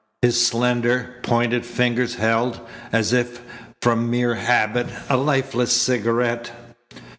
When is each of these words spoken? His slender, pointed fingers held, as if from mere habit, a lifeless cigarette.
His 0.23 0.43
slender, 0.43 1.17
pointed 1.21 1.63
fingers 1.63 2.15
held, 2.15 2.59
as 2.91 3.13
if 3.13 3.39
from 3.83 4.09
mere 4.09 4.33
habit, 4.33 4.87
a 5.11 5.15
lifeless 5.17 5.71
cigarette. 5.71 6.49